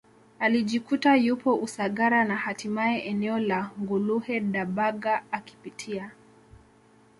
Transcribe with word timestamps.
alijikuta 0.39 1.15
yupo 1.15 1.55
Usagara 1.55 2.25
na 2.25 2.35
hatimaye 2.35 2.99
eneo 3.05 3.39
la 3.39 3.71
Nguluhe 3.81 4.39
Dabaga 4.39 5.23
akipitia 5.31 6.11